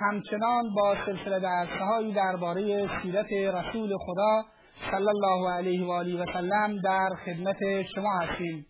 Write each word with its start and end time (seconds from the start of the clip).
همچنان 0.00 0.74
با 0.74 0.94
سلسله 1.06 1.40
درسهایی 1.40 2.12
درباره 2.12 2.88
سیرت 3.02 3.32
رسول 3.32 3.90
خدا 4.06 4.42
صلی 4.90 5.08
الله 5.08 5.50
علیه 5.50 5.86
و 5.86 5.90
آله 5.90 6.22
و 6.22 6.26
سلم 6.32 6.80
در 6.84 7.10
خدمت 7.26 7.82
شما 7.94 8.18
هستیم. 8.20 8.66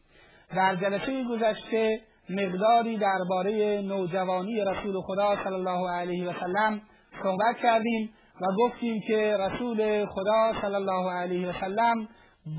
در 0.56 0.74
جلسه 0.74 1.24
گذشته 1.24 2.00
مقداری 2.30 2.98
درباره 2.98 3.82
نوجوانی 3.82 4.60
رسول 4.60 5.00
خدا 5.06 5.36
صلی 5.44 5.54
الله 5.54 5.90
علیه 5.90 6.28
و 6.28 6.32
سلم 6.32 6.80
صحبت 7.22 7.56
کردیم 7.62 8.10
و 8.40 8.46
گفتیم 8.58 9.00
که 9.06 9.36
رسول 9.36 10.06
خدا 10.06 10.52
صلی 10.62 10.74
الله 10.74 11.12
علیه 11.12 11.48
و 11.48 11.52
سلم 11.52 12.08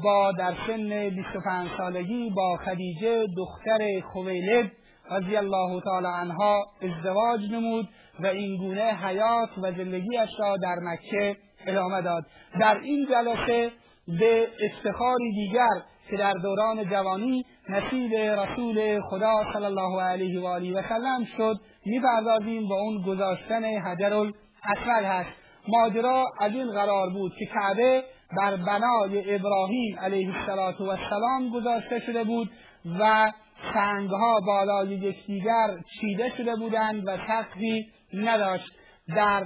با 0.03 0.31
در 0.31 0.53
سن 0.67 1.09
25 1.09 1.69
سالگی 1.77 2.30
با 2.30 2.57
خدیجه 2.66 3.25
دختر 3.38 4.02
خویلد 4.13 4.71
رضی 5.12 5.35
الله 5.35 5.81
تعالی 5.81 6.07
عنها 6.07 6.66
ازدواج 6.81 7.52
نمود 7.52 7.89
و 8.20 8.27
این 8.27 8.57
گونه 8.57 8.81
حیات 8.81 9.49
و 9.57 9.71
زندگیش 9.71 10.30
را 10.39 10.57
در 10.57 10.75
مکه 10.81 11.38
ادامه 11.67 12.02
داد. 12.02 12.23
در 12.59 12.75
این 12.84 13.08
جلسه 13.09 13.72
به 14.19 14.47
افتخاری 14.64 15.31
دیگر 15.36 15.81
که 16.09 16.17
در 16.17 16.33
دوران 16.33 16.89
جوانی 16.89 17.45
نصیب 17.69 18.14
رسول 18.14 19.00
خدا 19.09 19.33
صلی 19.53 19.66
الله 19.66 20.02
علیه 20.02 20.42
و 20.42 20.47
آله 20.47 20.73
و 20.73 20.81
سلم 20.89 21.25
شد 21.38 21.55
می‌پردازیم 21.86 22.70
و 22.70 22.73
اون 22.73 23.02
گذاشتن 23.02 23.64
حجر 23.64 24.14
الاسود 24.14 25.05
هست. 25.05 25.30
ماجرا 25.67 26.25
از 26.42 26.52
این 26.52 26.72
قرار 26.72 27.09
بود 27.09 27.31
که 27.39 27.45
کعبه 27.45 28.03
بر 28.38 28.55
بنای 28.55 29.36
ابراهیم 29.36 29.99
علیه 29.99 30.33
السلام 30.33 31.49
گذاشته 31.53 31.99
شده 31.99 32.23
بود 32.23 32.52
و 32.86 33.31
سنگها 33.73 34.39
بالای 34.45 34.89
یکدیگر 34.89 35.67
چیده 36.00 36.30
شده 36.38 36.56
بودند 36.56 37.08
و 37.08 37.17
سقفی 37.17 37.92
نداشت. 38.14 38.72
در 39.16 39.44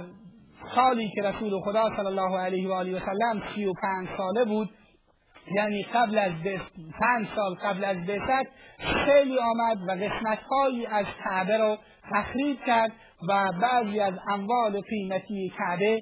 سالی 0.74 1.10
که 1.14 1.22
رسول 1.22 1.60
خدا 1.60 1.88
صلی 1.96 2.06
الله 2.06 2.40
علیه 2.40 2.68
و 2.68 2.72
آله 2.72 2.96
و 2.96 3.00
سلم 3.00 3.42
35 3.54 4.08
ساله 4.16 4.44
بود 4.44 4.70
یعنی 5.56 5.82
قبل 5.82 6.18
از 6.18 6.32
پنج 7.00 7.28
سال 7.36 7.54
قبل 7.54 7.84
از 7.84 7.96
بعثت 7.96 8.50
خیلی 8.78 9.38
آمد 9.38 9.78
و 9.88 9.92
قسمت 9.92 10.42
هایی 10.50 10.86
از 10.86 11.04
کعبه 11.24 11.58
رو 11.58 11.76
تخریب 12.12 12.58
کرد 12.66 12.92
و 13.28 13.52
بعضی 13.62 14.00
از 14.00 14.14
اموال 14.28 14.80
قیمتی 14.80 15.52
کعبه 15.58 15.96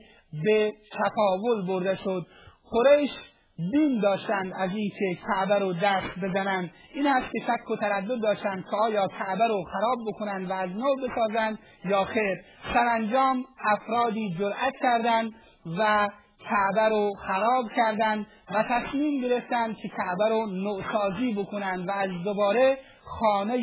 به 0.44 0.72
تفاول 0.92 1.66
برده 1.66 1.96
شد. 1.96 2.26
قریش 2.70 3.10
دین 3.58 4.00
داشتند 4.00 4.52
از 4.56 4.70
اینکه 4.74 5.20
کعبه 5.26 5.58
رو 5.58 5.72
دست 5.72 6.10
بزنند 6.22 6.70
این 6.94 7.06
است 7.06 7.32
که 7.32 7.40
شک 7.40 7.70
و 7.70 7.76
تردد 7.76 8.22
داشتند 8.22 8.64
که 8.70 8.76
آیا 8.76 9.06
کعبه 9.06 9.46
رو 9.48 9.64
خراب 9.72 9.98
بکنند 10.06 10.50
و 10.50 10.52
از 10.52 10.70
نو 10.70 10.96
بسازند 10.96 11.58
یا 11.84 12.04
خیر. 12.04 12.36
سرانجام 12.74 13.44
افرادی 13.66 14.34
جرأت 14.38 14.72
کردند 14.82 15.32
و 15.78 16.08
کعبه 16.50 16.88
رو 16.88 17.12
خراب 17.26 17.64
کردند 17.76 18.26
و 18.50 18.62
تصمیم 18.70 19.22
گرفتند 19.22 19.76
که 19.76 19.88
کعبه 19.88 20.28
رو 20.28 20.46
نوسازی 20.46 21.34
بکنند 21.34 21.88
و 21.88 21.90
از 21.90 22.08
دوباره 22.24 22.78
خانه 23.04 23.58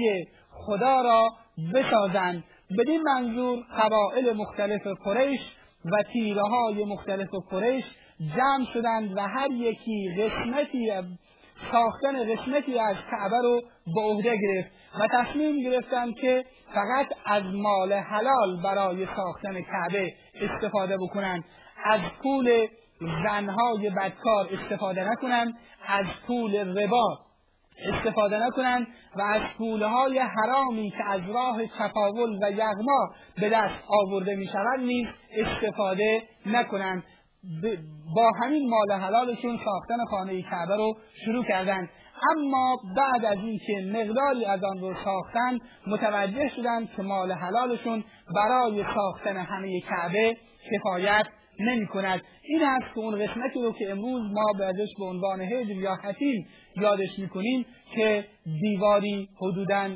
خدا 0.50 1.02
را 1.02 1.30
بسازند 1.74 2.44
بدین 2.80 3.02
منظور 3.02 3.60
قبائل 3.78 4.34
مختلف 4.34 4.82
قریش 5.06 5.42
و 5.86 6.04
تیره 6.14 6.42
های 6.42 6.86
مختلف 6.86 7.30
قریش 7.50 7.84
جمع 8.38 8.66
شدند 8.74 9.18
و 9.18 9.22
هر 9.22 9.52
یکی 9.52 10.10
قسمتی 10.18 10.92
ساختن 11.72 12.24
قسمتی 12.24 12.80
از 12.80 12.96
کعبه 13.12 13.38
رو 13.44 13.62
به 13.96 14.02
عهده 14.02 14.30
گرفت 14.30 14.72
و 15.00 15.08
تصمیم 15.08 15.64
گرفتند 15.64 16.16
که 16.16 16.46
فقط 16.74 17.08
از 17.26 17.44
مال 17.54 17.94
حلال 17.94 18.62
برای 18.64 19.06
ساختن 19.06 19.62
کعبه 19.62 20.14
استفاده 20.42 20.98
بکنند. 20.98 21.44
از 21.86 22.00
پول 22.24 22.68
زنهای 23.24 23.90
بدکار 23.90 24.48
استفاده 24.52 25.04
نکنند 25.04 25.54
از 25.88 26.06
پول 26.28 26.78
ربا 26.78 27.20
استفاده 27.86 28.40
نکنند 28.46 28.88
و 29.16 29.22
از 29.22 29.42
پولهای 29.58 30.20
حرامی 30.20 30.92
که 30.92 31.10
از 31.10 31.22
راه 31.28 31.68
تفاول 31.68 32.40
و 32.44 32.52
یغما 32.52 33.14
به 33.36 33.50
دست 33.50 33.84
آورده 33.88 34.36
می 34.36 34.46
شود 34.46 34.80
نیز 34.80 35.08
استفاده 35.38 36.22
نکنند. 36.46 37.04
با 38.16 38.32
همین 38.44 38.70
مال 38.70 39.00
حلالشون 39.00 39.60
ساختن 39.66 40.06
خانه 40.10 40.42
کعبه 40.42 40.76
رو 40.76 40.94
شروع 41.26 41.46
کردند 41.48 41.90
اما 42.32 42.76
بعد 42.98 43.26
از 43.26 43.44
اینکه 43.44 43.74
مقداری 43.94 44.46
از 44.46 44.64
آن 44.64 44.82
رو 44.82 44.94
ساختند 45.06 45.62
متوجه 45.88 46.50
شدند 46.56 46.90
که 46.96 47.02
مال 47.02 47.32
حلالشون 47.32 48.04
برای 48.36 48.84
ساختن 48.96 49.38
همه 49.38 49.82
کعبه 49.82 50.36
کفایت 50.72 51.28
نمی 51.60 51.88
کند 51.88 52.22
این 52.44 52.64
است 52.64 52.94
که 52.96 53.00
اون 53.00 53.16
قسمتی 53.16 53.62
رو 53.64 53.72
که 53.72 53.92
امروز 53.92 54.32
ما 54.32 54.46
به 54.58 54.66
ازش 54.66 54.90
به 55.00 55.06
عنوان 55.06 55.42
هجر 55.42 55.76
یا 55.76 55.96
حتیم 56.04 56.48
یادش 56.78 57.20
می‌کنیم 57.20 57.66
که 57.96 58.26
دیواری 58.62 59.30
حدوداً 59.42 59.90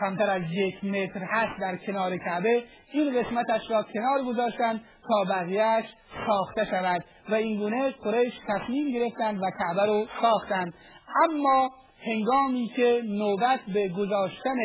کمتر 0.00 0.26
از 0.26 0.42
یک 0.50 0.84
متر 0.84 1.20
هست 1.28 1.60
در 1.60 1.76
کنار 1.76 2.16
کعبه. 2.16 2.62
این 2.92 3.22
قسمتش 3.22 3.70
را 3.70 3.82
کنار 3.94 4.24
گذاشتند 4.26 4.80
تا 5.08 5.24
بقیهش 5.30 5.84
ساخته 6.26 6.64
شود. 6.70 7.04
و 7.28 7.34
این 7.34 7.56
گونه 7.56 7.90
قریش 7.90 8.32
تصمیم 8.48 8.92
گرفتند 8.92 9.38
و 9.38 9.50
کعبه 9.60 9.86
رو 9.86 10.06
ساختند. 10.20 10.74
اما 11.24 11.70
هنگامی 12.06 12.70
که 12.76 13.02
نوبت 13.04 13.60
به 13.74 13.88
گذاشتن 13.88 14.56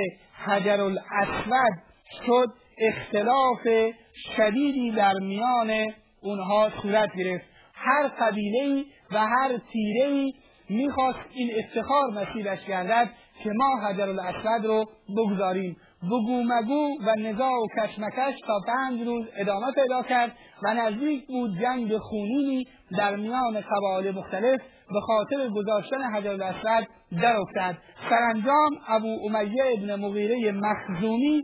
حجر 0.46 0.82
الاسود 0.82 1.80
شد 2.26 2.48
اختلاف 2.78 3.94
شدیدی 4.38 4.92
در 4.92 5.14
میان 5.22 5.94
اونها 6.22 6.70
صورت 6.82 7.10
گرفت. 7.18 7.46
هر 7.74 8.08
قبیله 8.08 8.84
و 9.12 9.20
هر 9.20 9.58
تیره 9.72 10.32
می‌خواست 10.70 11.20
این 11.32 11.52
افتخار 11.58 12.04
نصیبش 12.14 12.66
گردد. 12.66 13.10
که 13.44 13.50
ما 13.56 13.88
حجر 13.88 14.10
الاسود 14.10 14.66
رو 14.66 14.86
بگذاریم. 15.18 15.78
بگو 16.04 16.44
مگو 16.44 16.90
و 17.06 17.16
نزاع 17.20 17.52
و 17.52 17.68
کشمکش 17.82 18.40
تا 18.48 18.60
پنج 18.68 19.02
روز 19.02 19.26
ادامه 19.38 19.72
پیدا 19.76 20.04
کرد 20.04 20.32
و 20.64 20.74
نزدیک 20.74 21.28
بود 21.28 21.60
جنگ 21.62 21.98
خونینی 21.98 22.68
در 22.98 23.16
میان 23.16 23.62
قبایل 23.62 24.16
مختلف 24.16 24.60
به 24.94 25.02
خاطر 25.02 25.50
گذاشتن 25.50 26.04
حجر 26.16 26.30
الاسود 26.30 26.88
در 27.22 27.38
افتاد 27.38 27.78
سرانجام 28.10 28.70
ابو 28.88 29.18
امیه 29.26 29.64
ابن 29.78 29.96
مغیره 29.96 30.52
مخزومی 30.52 31.44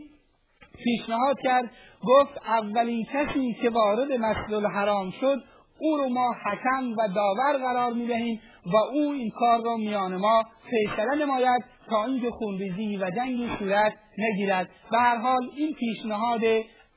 پیشنهاد 0.84 1.36
کرد 1.44 1.70
گفت 2.02 2.38
اولین 2.48 3.04
کسی 3.04 3.52
که 3.62 3.70
وارد 3.70 4.12
مسجد 4.12 4.54
الحرام 4.54 5.10
شد 5.10 5.36
او 5.78 5.96
رو 5.96 6.08
ما 6.08 6.34
حکم 6.44 6.92
و 6.92 7.08
داور 7.14 7.58
قرار 7.58 7.92
می 7.92 8.06
دهیم 8.06 8.40
و 8.66 8.76
او 8.76 9.10
این 9.12 9.30
کار 9.30 9.62
را 9.64 9.76
میان 9.76 10.16
ما 10.16 10.42
فیصله 10.70 11.24
نماید 11.24 11.64
تا 11.90 12.04
اینکه 12.04 12.30
خونریزی 12.30 12.96
و 12.96 13.10
جنگی 13.16 13.48
صورت 13.58 13.94
نگیرد. 14.18 14.70
و 14.92 14.96
هر 14.98 15.16
حال 15.16 15.50
این 15.56 15.72
پیشنهاد 15.72 16.40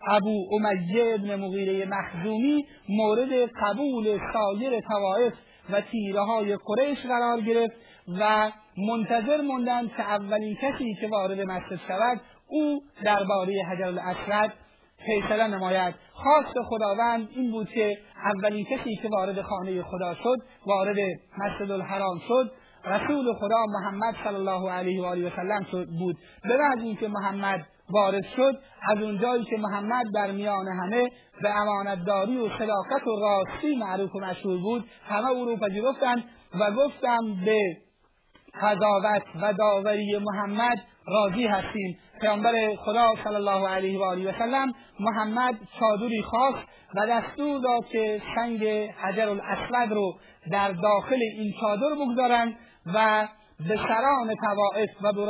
ابو 0.07 0.47
امیه 0.51 1.13
ابن 1.15 1.35
مغیره 1.35 1.85
مخزومی 1.85 2.65
مورد 2.89 3.31
قبول 3.61 4.19
سایر 4.33 4.81
توائف 4.81 5.33
و 5.69 5.81
تیره 5.81 6.21
های 6.21 6.57
قریش 6.65 6.99
قرار 7.05 7.41
گرفت 7.41 7.73
و 8.19 8.51
منتظر 8.77 9.41
موندند 9.41 9.89
که 9.89 10.01
اولین 10.01 10.55
کسی 10.55 10.95
که 11.01 11.07
وارد 11.07 11.41
مسجد 11.41 11.79
شود 11.87 12.21
او 12.47 12.81
درباره 13.05 13.63
حجر 13.71 13.85
الاسود 13.85 14.53
فیصله 15.05 15.47
نماید. 15.47 15.95
خواست 16.13 16.53
خداوند 16.69 17.29
این 17.35 17.51
بود 17.51 17.69
که 17.69 17.97
اولین 18.25 18.65
کسی 18.65 18.95
که 19.01 19.09
وارد 19.09 19.41
خانه 19.41 19.83
خدا 19.83 20.15
شد 20.15 20.37
وارد 20.65 20.97
مسجد 21.37 21.71
الحرام 21.71 22.19
شد 22.27 22.51
رسول 22.85 23.33
خدا 23.39 23.65
محمد 23.69 24.15
صلی 24.23 24.35
الله 24.35 24.71
علیه 24.71 25.01
و 25.01 25.05
آله 25.05 25.27
و 25.27 25.29
سلم 25.35 25.85
بود. 25.99 26.15
به 26.43 26.57
محض 26.57 26.83
اینکه 26.83 27.07
محمد 27.07 27.59
وارد 27.89 28.23
شد 28.35 28.59
از 28.89 29.03
اونجایی 29.03 29.43
که 29.43 29.57
محمد 29.57 30.05
در 30.13 30.31
میان 30.31 30.67
همه 30.67 31.03
به 31.41 31.49
امانتداری 31.49 32.37
و 32.37 32.49
صداقت 32.49 33.07
و 33.07 33.19
راستی 33.21 33.75
معروف 33.75 34.15
و 34.15 34.19
مشهور 34.19 34.57
بود 34.61 34.89
همه 35.07 35.27
او 35.27 35.45
رو 35.45 35.57
پذیرفتند 35.57 36.23
و 36.53 36.71
گفتم 36.71 37.19
به 37.45 37.57
قضاوت 38.61 39.23
و 39.41 39.53
داوری 39.53 40.17
محمد 40.21 40.77
راضی 41.09 41.47
هستیم. 41.47 41.97
پیامبر 42.21 42.75
خدا 42.75 43.09
صلی 43.23 43.35
الله 43.35 43.69
علیه 43.69 43.99
و 43.99 44.03
آله 44.03 44.29
و 44.29 44.39
سلم 44.39 44.73
محمد 44.99 45.53
چادری 45.79 46.21
خواست 46.21 46.67
و 46.95 47.07
دستور 47.09 47.61
داد 47.61 47.85
که 47.91 48.21
سنگ 48.35 48.63
حجر 49.03 49.29
الاسود 49.29 49.91
رو 49.91 50.13
در 50.51 50.71
داخل 50.71 51.19
این 51.37 51.53
چادر 51.61 51.95
بگذارند 51.95 52.57
و 52.93 53.27
به 53.67 53.75
سران 53.75 54.35
توائف 54.35 54.89
و 55.01 55.13
به 55.13 55.21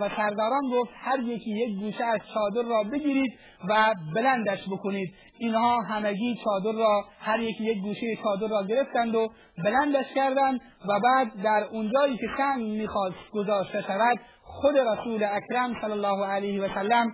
و 0.00 0.08
سرداران 0.16 0.70
گفت 0.72 0.90
هر 0.94 1.20
یکی 1.20 1.50
یک 1.50 1.78
گوشه 1.80 2.04
از 2.04 2.20
چادر 2.34 2.68
را 2.68 2.82
بگیرید 2.92 3.32
و 3.68 3.94
بلندش 4.14 4.68
بکنید. 4.68 5.14
اینها 5.38 5.82
همگی 5.82 6.36
چادر 6.44 6.78
را 6.78 7.04
هر 7.18 7.40
یکی 7.40 7.64
یک 7.64 7.78
گوشه 7.82 8.06
چادر 8.22 8.48
را 8.48 8.66
گرفتند 8.66 9.14
و 9.14 9.28
بلندش 9.64 10.06
کردند 10.14 10.60
و 10.88 11.00
بعد 11.00 11.42
در 11.42 11.68
اونجایی 11.70 12.16
که 12.16 12.26
سنگ 12.38 12.62
می‌خواست 12.62 13.30
گذاشته 13.32 13.82
شود 13.82 14.18
خود 14.48 14.74
رسول 14.78 15.24
اکرم 15.24 15.80
صلی 15.82 15.92
الله 15.92 16.26
علیه 16.26 16.62
و 16.62 16.68
سلم 16.74 17.06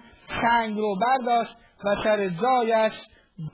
سنگ 0.42 0.78
رو 0.78 0.96
برداشت 0.96 1.56
و 1.84 2.02
سر 2.04 2.28
جایش 2.28 2.92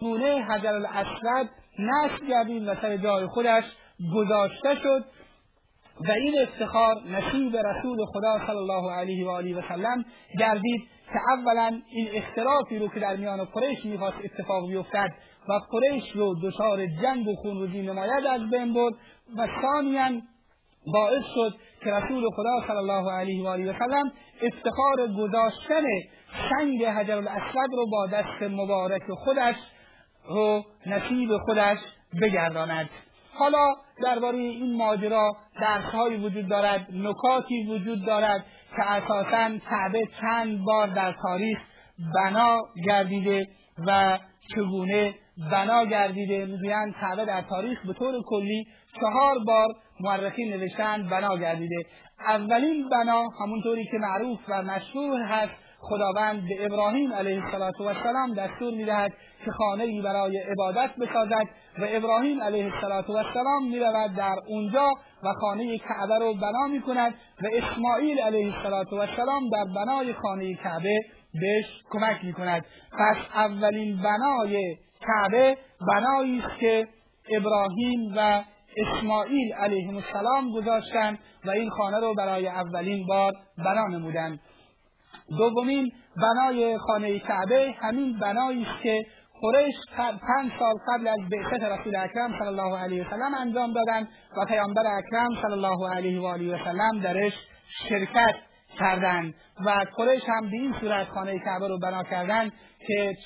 دونه 0.00 0.36
حجر 0.48 0.72
الاسود 0.74 1.50
نصب 1.78 2.24
گردید 2.28 2.68
و 2.68 2.74
سر 2.74 2.96
جای 2.96 3.26
خودش 3.26 3.64
گذاشته 4.14 4.74
شد. 4.74 5.04
و 6.08 6.12
این 6.12 6.34
افتخار 6.42 6.94
نصیب 7.06 7.56
رسول 7.56 7.98
خدا 8.12 8.46
صلی 8.46 8.56
الله 8.56 8.92
علیه 8.92 9.26
و 9.26 9.28
آله 9.28 9.58
و 9.58 9.62
سلم 9.68 10.04
گردید 10.38 10.88
که 11.06 11.18
اولا 11.38 11.80
این 11.88 12.08
اختلافی 12.14 12.78
رو 12.78 12.88
که 12.88 13.00
در 13.00 13.16
میان 13.16 13.44
قریش 13.44 13.84
می‌خواست 13.84 14.16
اتفاق 14.24 14.68
بیفتد 14.68 15.08
و 15.48 15.52
قریش 15.52 16.10
رو 16.14 16.34
دچار 16.42 16.86
جنگ 16.86 17.28
و 17.28 17.34
خونریزی 17.34 17.82
نماید 17.82 18.26
از 18.30 18.50
بین 18.50 18.74
برد 18.74 18.94
و 19.36 19.46
ثانیا 19.62 20.20
باعث 20.86 21.24
شد 21.34 21.54
که 21.84 21.90
رسول 21.90 22.30
خدا 22.36 22.66
صلی 22.66 22.76
الله 22.76 23.12
علیه 23.12 23.44
و 23.44 23.46
آله 23.48 23.70
و 23.70 23.72
سلم 23.78 24.12
افتخار 24.42 25.06
گذاشتن 25.18 25.84
سنگ 26.50 26.84
حجر 26.84 27.16
الاسود 27.16 27.70
رو 27.72 27.86
با 27.90 28.06
دست 28.06 28.42
مبارک 28.42 29.02
خودش 29.24 29.56
رو 30.28 30.64
نصیب 30.86 31.30
خودش 31.46 31.78
بگرداند. 32.22 32.90
حالا 33.34 33.68
درباره 34.04 34.36
این 34.36 34.76
ماجرا 34.76 35.26
درسهایی 35.60 36.16
وجود 36.16 36.48
دارد 36.48 36.86
نکاتی 36.92 37.66
وجود 37.66 38.06
دارد 38.06 38.44
که 38.76 38.90
اساسا 38.90 39.58
کعبه 39.70 40.00
چند 40.20 40.64
بار 40.64 40.86
در 40.86 41.14
تاریخ 41.22 41.58
بنا 42.14 42.58
گردیده 42.86 43.46
و 43.86 44.18
چگونه 44.54 45.14
بنا 45.50 45.84
گردیده. 45.84 46.46
می‌گویند 46.46 46.94
کعبه 47.00 47.24
در 47.24 47.42
تاریخ 47.42 47.86
به 47.86 47.92
طور 47.92 48.14
کلی 48.26 48.66
چهار 49.00 49.36
بار 49.46 49.68
مورخین 50.00 50.48
نوشتن 50.48 51.08
بنا 51.10 51.36
گردیده. 51.36 51.86
اولین 52.20 52.88
بنا 52.88 53.22
همونطوری 53.40 53.84
که 53.84 53.98
معروف 53.98 54.38
و 54.48 54.62
مشهور 54.62 55.20
هست 55.20 55.52
خداوند 55.80 56.48
به 56.48 56.64
ابراهیم 56.64 57.12
علیه 57.12 57.42
السلام 57.44 58.34
دستور 58.34 58.74
می‌دهد 58.74 59.12
که 59.44 59.50
خانه 59.50 59.84
ای 59.84 60.02
برای 60.02 60.38
عبادت 60.38 60.90
بسازد 60.96 61.46
و 61.78 61.86
ابراهیم 61.88 62.42
علیه 62.42 62.64
السلام 62.64 63.68
می‌رود 63.70 64.16
در 64.16 64.36
اونجا 64.48 64.88
و 65.24 65.32
خانه 65.40 65.78
کعبه 65.78 66.18
رو 66.18 66.34
بنا 66.34 66.66
می 66.72 66.80
کند 66.80 67.14
و 67.42 67.46
اسماعیل 67.52 68.18
علیه 68.18 68.54
السلام 68.54 69.48
در 69.52 69.64
بنای 69.64 70.14
خانه 70.22 70.54
کعبه 70.54 70.94
بهش 71.34 71.66
کمک 71.90 72.24
می 72.24 72.32
کند 72.32 72.64
پس 72.92 73.16
اولین 73.34 74.02
بنای 74.02 74.76
کعبه 75.00 75.56
بنایی 75.88 76.38
است 76.38 76.60
که 76.60 76.88
ابراهیم 77.36 78.14
و 78.16 78.42
اسماعیل 78.76 79.52
علیه 79.52 79.88
السلام 79.94 80.52
گذاشتند 80.54 81.18
و 81.44 81.50
این 81.50 81.70
خانه 81.70 82.00
رو 82.00 82.14
برای 82.14 82.48
اولین 82.48 83.06
بار 83.06 83.32
بنا 83.58 83.84
نمودند 83.84 84.40
دومین 85.38 85.92
بنای 86.16 86.78
خانه 86.78 87.18
کعبه 87.18 87.70
همین 87.80 88.18
بنایی 88.18 88.62
است 88.62 88.82
که 88.82 89.06
قریش 89.42 89.74
پنج 89.96 90.50
سال 90.58 90.74
قبل 90.88 91.08
از 91.08 91.18
بعثت 91.30 91.62
رسول 91.62 91.96
اکرم 91.96 92.38
صلی 92.38 92.48
الله 92.48 92.78
علیه 92.78 93.06
وسلم 93.06 93.34
انجام 93.40 93.72
دادند 93.72 94.08
و 94.36 94.44
پیامبر 94.48 94.86
اکرم 94.86 95.34
صلی 95.42 95.52
الله 95.52 95.94
علیه 95.94 96.20
و 96.20 96.24
آله 96.24 96.54
وسلم 96.54 97.00
درش 97.02 97.32
شرکت 97.88 98.34
کردند 98.78 99.34
و 99.66 99.70
قریش 99.96 100.22
هم 100.28 100.50
به 100.50 100.56
این 100.56 100.74
صورت 100.80 101.08
خانه 101.08 101.38
کعبه 101.44 101.68
رو 101.68 101.78
بنا 101.78 102.02
کردند 102.02 102.52
که 102.86 103.16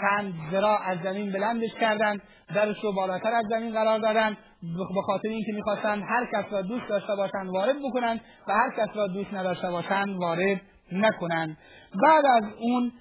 چند 0.00 0.34
ذراع 0.50 0.78
از 0.90 0.98
زمین 1.02 1.32
بلندش 1.32 1.74
کردند 1.80 2.22
درش 2.54 2.84
رو 2.84 2.92
بالاتر 2.92 3.30
از 3.30 3.44
زمین 3.50 3.72
قرار 3.72 3.98
دادند 3.98 4.36
به 4.94 5.02
خاطر 5.06 5.28
اینکه 5.28 5.52
می‌خواستند 5.52 6.02
هر 6.08 6.24
کس 6.34 6.52
را 6.52 6.62
دوست 6.62 6.88
داشته 6.88 7.14
باشند 7.16 7.48
وارد 7.54 7.76
بکنند 7.88 8.20
و 8.48 8.52
هر 8.52 8.70
کس 8.78 8.96
را 8.96 9.06
دوست 9.06 9.34
نداشته 9.34 9.70
باشند 9.70 10.16
وارد 10.20 10.60
نکنند 10.92 11.56
بعد 12.02 12.24
از 12.26 12.42
اون 12.58 12.92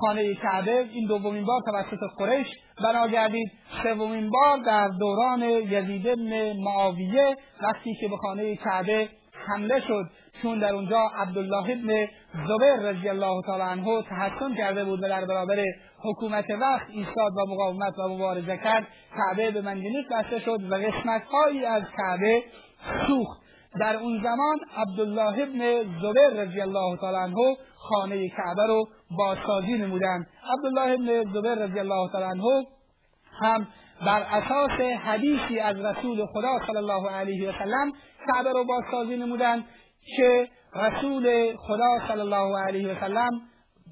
خانه 0.00 0.34
کعبه 0.34 0.86
این 0.92 1.08
دومین 1.08 1.44
بار 1.44 1.60
توسط 1.66 2.00
قریش 2.18 2.46
بنا 2.84 3.06
گردید. 3.06 3.52
سومین 3.82 4.30
بار 4.30 4.58
در 4.66 4.88
دوران 4.88 5.42
یزید 5.42 6.02
بن 6.02 6.52
معاویه 6.62 7.34
وقتی 7.62 7.94
که 8.00 8.08
به 8.08 8.16
خانه 8.16 8.56
کعبه 8.56 9.08
حمله 9.46 9.80
شد 9.80 10.10
چون 10.42 10.58
در 10.58 10.72
اونجا 10.72 10.98
عبدالله 11.26 11.70
ابن 11.70 12.06
زبیر 12.32 12.90
رضی 12.90 13.08
الله 13.08 13.42
تعالی 13.46 13.62
عنه 13.62 14.02
تحسن 14.02 14.54
کرده 14.54 14.84
بود 14.84 15.02
و 15.02 15.08
در 15.08 15.24
برابر 15.24 15.56
حکومت 16.04 16.50
وقت 16.50 16.86
ایستاد 16.90 17.32
و 17.36 17.52
مقاومت 17.52 17.98
و 17.98 18.08
مبارزه 18.08 18.56
کرد. 18.56 18.86
کعبه 19.16 19.50
به 19.50 19.62
منجنیق 19.62 20.06
بسته 20.12 20.38
شد 20.38 20.72
و 20.72 20.74
قسمت 20.74 21.22
از 21.68 21.82
کعبه 21.96 22.42
سوخت. 23.06 23.40
در 23.80 23.96
اون 23.96 24.22
زمان 24.22 24.56
عبدالله 24.76 25.42
ابن 25.42 25.92
زبیر 26.02 26.42
رضی 26.42 26.60
الله 26.60 26.96
تعالی 26.96 27.16
عنه 27.16 27.56
خانه 27.74 28.28
کعبه 28.28 28.66
رو 28.66 28.88
بازسازی 29.18 29.78
نمودند. 29.78 30.26
عبدالله 30.52 30.92
ابن 30.92 31.32
زبیر 31.32 31.54
رضی 31.54 31.78
الله 31.78 32.12
تعالی 32.12 32.26
عنه 32.26 32.66
هم 33.42 33.66
بر 34.00 34.22
اساس 34.30 34.80
حدیثی 35.04 35.58
از 35.58 35.80
رسول 35.80 36.26
خدا 36.26 36.66
صلی 36.66 36.76
الله 36.76 37.10
علیه 37.10 37.50
و 37.50 37.52
سلم 37.52 37.92
کعبه 38.26 38.52
رو 38.52 38.64
بازسازی 38.64 39.16
نمودند 39.16 39.64
که 40.16 40.48
رسول 40.74 41.56
خدا 41.56 41.98
صلی 42.08 42.20
الله 42.20 42.58
علیه 42.66 42.92
و 42.92 43.00
سلم 43.00 43.40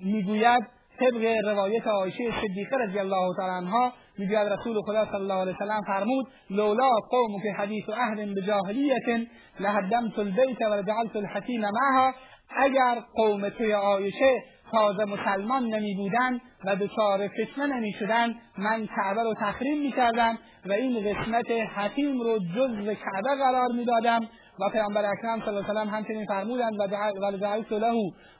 می‌گوید 0.02 0.62
طبق 1.00 1.36
روایت 1.44 1.86
عایشه 1.86 2.24
صدیقه 2.42 2.76
رضی 2.76 2.98
الله 2.98 3.36
تعالی 3.36 3.66
عنها 3.66 3.92
می‌گوید 4.18 4.52
رسول 4.52 4.82
خدا 4.86 5.04
صلی 5.04 5.20
الله 5.20 5.34
علیه 5.34 5.54
وسلم 5.54 5.80
فرمود 5.86 6.26
لولا 6.50 6.90
قوم 7.10 7.42
که 7.42 7.52
حدیث 7.58 7.84
عهد 7.88 8.34
بجاهلیت 8.34 9.28
لهدمت 9.60 10.18
البیت 10.18 10.60
و 10.70 10.74
لجعلت 10.74 11.16
الحکیم 11.16 11.60
معها. 11.60 12.14
اگر 12.56 13.00
قوم 13.14 13.48
توی 13.48 13.72
عایشه 13.72 14.32
تازه 14.74 15.04
مسلمان 15.04 15.64
نمی 15.64 15.94
بودن 15.94 16.40
و 16.64 16.76
دچار 16.76 17.28
فتنه 17.28 17.66
نمی 17.66 17.92
شدن 17.92 18.28
من 18.58 18.86
کعبه 18.86 19.22
رو 19.22 19.34
تخریم 19.40 19.82
می 19.82 19.92
کردم 19.92 20.38
و 20.66 20.72
این 20.72 21.00
قسمت 21.00 21.50
حکیم 21.76 22.20
رو 22.20 22.38
جزو 22.38 22.94
کعبه 22.94 23.34
قرار 23.46 23.68
می 23.74 23.84
دادم 23.84 24.20
و 24.60 24.70
پیامبر 24.72 25.02
اکرم 25.04 25.40
صلی 25.40 25.48
الله 25.48 25.70
علیه 25.70 25.92
و 25.92 25.96
همچنین 25.96 26.26
فرمودند 26.26 26.80
و 26.80 26.86
جعلت 26.86 27.72
له 27.72 27.92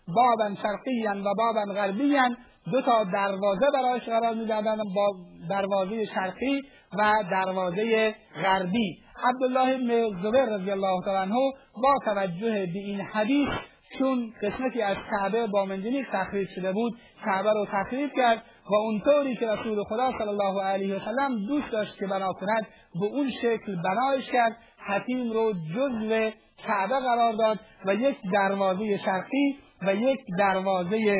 بابا 0.09 0.55
شرقیا 0.63 1.11
و 1.11 1.35
بابا 1.35 1.73
غربیا. 1.75 2.29
دو 2.73 2.81
تا 2.81 3.05
دروازه 3.05 3.67
برایش 3.75 4.03
قرار 4.05 4.35
می‌دادند 4.35 4.79
با 4.95 5.13
دروازه 5.49 6.05
شرقی 6.05 6.63
و 6.99 7.13
دروازه 7.31 8.15
غربی. 8.43 8.99
عبدالله 9.25 9.79
بن 9.79 10.23
زبیر 10.23 10.45
رضی 10.45 10.71
الله 10.71 11.01
تعالی 11.05 11.31
عنه 11.31 11.53
با 11.83 11.99
توجه 12.05 12.67
به 12.73 12.79
این 12.79 13.01
حدیث 13.01 13.49
چون 13.99 14.33
قسمتی 14.43 14.83
از 14.83 14.97
کعبه 15.11 15.47
با 15.47 15.65
منجنیق 15.65 16.07
تخریب 16.13 16.49
شده 16.49 16.73
بود 16.73 16.99
کعبه 17.25 17.53
رو 17.53 17.67
تخریب 17.73 18.11
کرد 18.17 18.43
و 18.71 18.75
اونطوری 18.75 19.37
که 19.37 19.47
رسول 19.47 19.85
خدا 19.85 20.11
صلی 20.19 20.29
الله 20.29 20.63
علیه 20.63 20.97
و 20.97 20.99
سلم 20.99 21.47
دوست 21.47 21.73
داشت 21.73 21.99
که 21.99 22.07
بنا 22.07 22.33
کند 22.33 22.67
به 23.01 23.07
اون 23.07 23.31
شکل 23.31 23.83
بنایش 23.83 24.31
کرد 24.31 24.59
حتیم 24.79 25.33
رو 25.33 25.53
جزو 25.53 26.31
کعبه 26.67 26.95
قرار 26.95 27.33
داد 27.33 27.61
و 27.87 27.95
یک 27.95 28.17
دروازه 28.33 28.97
شرقی 28.97 29.59
و 29.83 29.95
یک 29.95 30.19
دروازه 30.39 31.17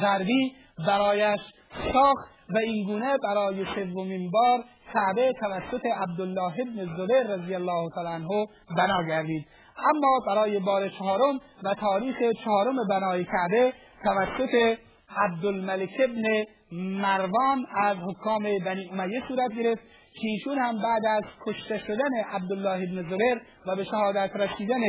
غربی 0.00 0.52
برایش 0.86 1.40
ساخت 1.92 2.36
و 2.50 2.58
اینگونه 2.58 3.16
برای 3.22 3.64
سومین 3.64 4.30
بار 4.30 4.64
کعبه 4.94 5.32
توسط 5.40 5.86
عبدالله 5.86 6.52
ابن 6.60 6.84
زبیر 6.84 7.22
رضی 7.22 7.54
الله 7.54 7.88
تعالی 7.94 8.08
عنه 8.08 8.46
بنا 8.76 9.02
گردید. 9.08 9.46
اما 9.78 10.20
برای 10.26 10.58
بار 10.58 10.88
چهارم 10.88 11.40
و 11.64 11.74
تاریخ 11.74 12.16
چهارم 12.44 12.74
بنای 12.90 13.24
کعبه 13.24 13.72
توسط 14.04 14.78
عبدالملک 15.16 15.90
ابن 16.04 16.44
مروان 16.72 17.66
از 17.82 17.96
حکام 17.96 18.42
بنی 18.42 18.90
امیه 18.92 19.20
صورت 19.28 19.52
گرفت 19.52 19.82
که 20.12 20.28
ایشون 20.28 20.58
هم 20.58 20.82
بعد 20.82 21.06
از 21.06 21.22
کشته 21.46 21.78
شدن 21.78 22.24
عبدالله 22.32 22.70
ابن 22.70 23.10
زبیر 23.10 23.42
و 23.66 23.76
به 23.76 23.84
شهادت 23.84 24.30
رسیدن 24.36 24.80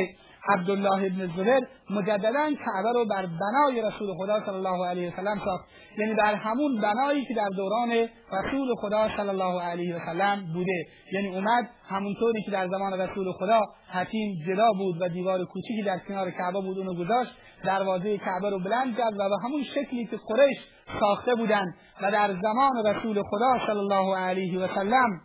عبدالله 0.50 1.06
ابن 1.06 1.28
زبیر 1.28 1.68
مجددا 1.90 2.50
کعبه 2.66 2.92
رو 2.94 3.06
بر 3.06 3.26
بنای 3.26 3.82
رسول 3.82 4.14
خدا 4.18 4.40
صلی 4.46 4.56
الله 4.56 4.88
علیه 4.88 5.14
وسلم 5.14 5.42
ساخت. 5.46 5.66
یعنی 5.98 6.16
در 6.16 6.36
همون 6.36 6.82
بنایی 6.82 7.26
که 7.26 7.34
در 7.34 7.50
دوران 7.58 7.90
رسول 8.32 8.76
خدا 8.82 9.08
صلی 9.18 9.30
الله 9.30 9.62
علیه 9.62 9.96
وسلم 9.96 10.54
بوده. 10.54 10.82
یعنی 11.12 11.36
اومد 11.36 11.70
همونطوری 11.90 12.42
که 12.46 12.52
در 12.52 12.68
زمان 12.68 12.94
رسول 12.94 13.32
خدا 13.32 13.62
حتیم 13.88 14.38
جدا 14.48 14.72
بود 14.78 15.02
و 15.02 15.10
دیوار 15.10 15.46
کوچیکی 15.46 15.84
در 15.86 16.00
کنار 16.08 16.32
کعبه 16.32 16.62
بود 16.62 16.78
اونو 16.78 16.94
گذاشت 16.94 17.32
دروازه 17.64 18.18
کعبه 18.18 18.50
رو 18.50 18.60
بلند 18.60 18.98
کرد 18.98 19.14
و 19.14 19.30
به 19.30 19.36
همون 19.44 19.64
شکلی 19.64 20.06
که 20.06 20.18
قریش 20.28 20.58
ساخته 21.00 21.36
بودند 21.36 21.76
و 22.02 22.12
در 22.12 22.28
زمان 22.42 22.86
رسول 22.86 23.24
خدا 23.24 23.66
صلی 23.68 23.80
الله 23.80 24.18
علیه 24.18 24.60
و 24.60 24.68
سلم 24.68 25.22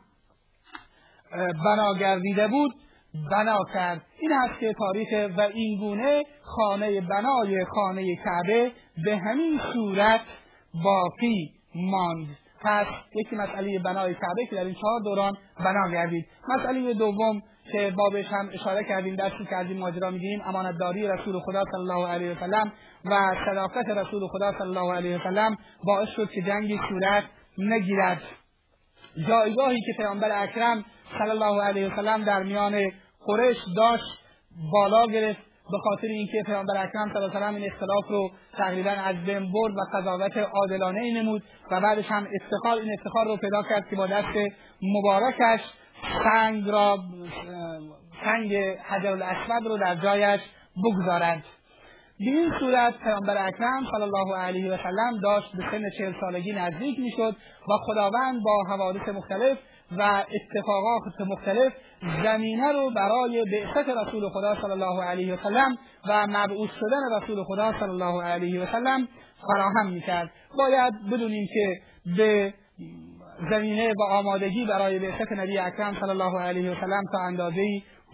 بنا 1.64 1.94
گردیده 2.00 2.48
بود. 2.48 2.72
بنا 3.30 3.58
کرد. 3.74 4.02
این 4.20 4.32
است 4.32 4.60
که 4.60 4.72
تاریخ 4.72 5.08
و 5.38 5.40
این 5.40 5.78
گونه 5.80 6.22
خانه 6.42 7.00
بنای 7.00 7.64
خانه 7.64 8.16
کعبه 8.16 8.72
به 9.04 9.18
همین 9.18 9.60
صورت 9.72 10.20
باقی 10.84 11.52
ماند. 11.74 12.26
پس 12.64 12.86
یکی 13.14 13.36
مسئله 13.36 13.78
بنای 13.78 14.14
کعبه 14.14 14.46
که 14.50 14.56
در 14.56 14.64
این 14.64 14.74
چهار 14.74 15.00
دوران 15.04 15.32
بنا 15.58 15.88
گردید. 15.92 16.26
مسئله 16.48 16.94
دوم 16.94 17.42
که 17.72 17.92
بابش 17.96 18.26
هم 18.26 18.48
اشاره 18.52 18.84
کردیم 18.88 19.16
درسی 19.16 19.54
این 19.68 19.78
ماجرا 19.78 20.10
میگیم 20.10 20.40
امانتداری 20.44 21.08
رسول 21.08 21.40
خدا 21.40 21.64
صلی 21.72 21.80
الله 21.80 22.08
علیه 22.08 22.36
وسلم 22.36 22.72
و 23.04 23.34
صداقت 23.44 23.88
رسول 23.88 24.28
خدا 24.28 24.52
صلی 24.58 24.68
الله 24.68 24.94
علیه 24.94 25.16
وسلم 25.16 25.56
باعث 25.84 26.08
شد 26.08 26.30
که 26.30 26.42
جنگی 26.42 26.80
صورت 26.88 27.24
نگیرد. 27.58 28.22
جایگاهی 29.28 29.80
که 29.86 29.92
پیامبر 29.96 30.42
اکرم 30.42 30.84
صلی 31.18 31.30
الله 31.30 31.64
علیه 31.64 31.92
وسلم 31.92 32.24
در 32.24 32.42
میان 32.42 32.74
قریش 33.26 33.58
داشت 33.76 34.18
بالا 34.72 35.06
گرفت 35.06 35.40
به 35.70 35.78
خاطر 35.84 36.06
اینکه 36.06 36.42
پیامبر 36.46 36.76
اکرم 36.76 37.08
صلی 37.12 37.22
الله 37.22 37.36
علیه 37.36 37.62
این 37.62 37.72
اختلاف 37.72 38.08
رو 38.08 38.30
تقریبا 38.58 38.90
از 38.90 39.24
بین 39.24 39.52
برد 39.52 39.72
و 39.76 39.98
قضاوت 39.98 40.36
عادلانه 40.36 41.22
نمود 41.22 41.42
و 41.70 41.80
بعدش 41.80 42.06
هم 42.06 42.26
افتخار 42.42 42.78
این 42.78 42.92
افتخار 42.98 43.26
رو 43.26 43.36
پیدا 43.36 43.62
کرد 43.62 43.88
که 43.90 43.96
با 43.96 44.06
دست 44.06 44.36
مبارکش 44.82 45.60
سنگ 46.24 46.68
را 46.68 46.98
سنگ 48.24 48.54
حجر 48.88 49.12
الاسود 49.12 49.66
رو 49.66 49.78
در 49.78 49.94
جایش 49.94 50.40
بگذارد 50.84 51.44
به 52.18 52.24
این 52.24 52.52
صورت 52.60 52.94
پیامبر 53.00 53.36
اکرم 53.46 53.82
صلی 53.92 54.02
الله 54.02 54.36
علیه 54.36 54.72
و 54.72 54.76
سلم 54.76 55.20
داشت 55.22 55.56
به 55.56 55.62
سن 55.62 55.90
چهل 55.98 56.12
سالگی 56.20 56.52
نزدیک 56.52 56.98
می‌شد 56.98 57.36
و 57.68 57.72
خداوند 57.86 58.42
با 58.44 58.64
حوادث 58.68 59.08
مختلف 59.08 59.58
و 59.98 60.02
اتفاقات 60.02 61.20
مختلف 61.20 61.72
زمینه 62.24 62.72
رو 62.72 62.90
برای 62.90 63.44
بعثت 63.52 63.88
رسول 63.88 64.28
خدا 64.28 64.54
صلی 64.54 64.70
الله 64.70 65.04
علیه 65.04 65.34
و 65.34 65.36
سلم 65.42 65.76
و 66.08 66.26
مبعوث 66.26 66.70
شدن 66.70 67.22
رسول 67.22 67.44
خدا 67.44 67.72
صلی 67.80 67.90
الله 67.90 68.22
علیه 68.22 68.62
و 68.62 68.66
سلم 68.72 69.08
فراهم 69.48 69.90
می‌کرد. 69.90 70.30
باید 70.58 70.92
بدونیم 71.12 71.48
که 71.54 71.80
به 72.16 72.54
زمینه 73.50 73.88
و 73.88 74.02
آمادگی 74.10 74.66
برای 74.66 74.98
بعثت 74.98 75.32
نبی 75.32 75.58
اکرم 75.58 75.94
صلی 76.00 76.10
الله 76.10 76.40
علیه 76.40 76.70
و 76.70 76.74
سلم 76.74 77.02
تا 77.12 77.18
اندازه 77.18 77.62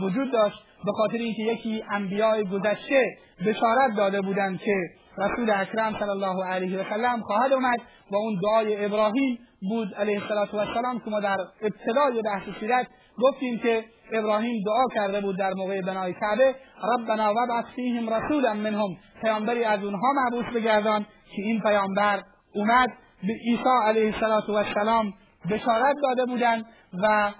وجود 0.00 0.32
داشت 0.32 0.58
به 0.84 0.92
خاطر 0.92 1.18
اینکه 1.18 1.42
یکی 1.42 1.84
انبیاء 1.90 2.42
گذشته 2.42 3.16
بشارت 3.46 3.96
داده 3.96 4.20
بودند 4.20 4.58
که 4.58 4.74
رسول 5.18 5.50
اکرم 5.50 5.92
صلی 5.98 6.10
الله 6.10 6.44
علیه 6.44 6.80
و 6.80 6.84
سلم 6.84 7.20
خواهد 7.20 7.52
آمد 7.52 7.78
و 8.10 8.16
اون 8.16 8.40
دعای 8.42 8.84
ابراهیم 8.84 9.38
بود 9.60 9.94
علیه 9.94 10.20
السلام 10.22 11.00
که 11.04 11.10
ما 11.10 11.20
در 11.20 11.36
ابتدای 11.62 12.22
بحث 12.22 12.58
سیرت 12.60 12.86
گفتیم 13.22 13.58
که 13.58 13.84
ابراهیم 14.12 14.64
دعا 14.66 14.84
کرده 14.94 15.20
بود 15.20 15.38
در 15.38 15.54
موقع 15.54 15.80
بنای 15.80 16.12
کعبه 16.12 16.54
ربنا 16.82 17.30
وبعث 17.30 17.64
فیهم 17.76 18.08
رسولا 18.14 18.54
منهم. 18.54 18.96
پیامبری 19.22 19.64
از 19.64 19.84
اونها 19.84 20.12
معبوس 20.12 20.54
بگردان 20.54 21.00
که 21.02 21.42
این 21.42 21.60
پیامبر 21.60 22.22
اومد 22.54 22.88
به 23.22 23.32
عیسی 23.32 23.84
علیه 23.84 24.14
السلام 24.22 25.14
بشارت 25.50 25.96
داده 26.02 26.26
بودند 26.26 26.64
و 27.02 27.32